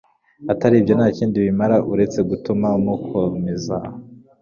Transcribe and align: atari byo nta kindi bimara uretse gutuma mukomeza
atari 0.51 0.75
byo 0.83 0.93
nta 0.97 1.07
kindi 1.17 1.37
bimara 1.45 1.77
uretse 1.91 2.19
gutuma 2.29 2.67
mukomeza 2.83 3.77